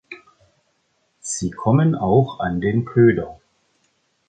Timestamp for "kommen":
1.51-1.93